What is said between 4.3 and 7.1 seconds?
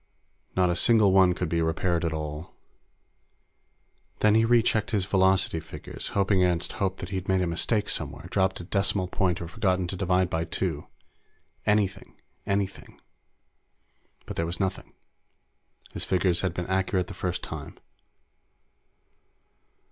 he rechecked his velocity figures, hoping against hope that